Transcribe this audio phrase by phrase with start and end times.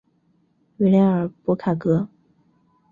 [0.77, 2.09] 维莱尔博卡格。